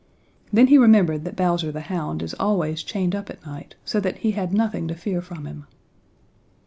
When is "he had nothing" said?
4.17-4.87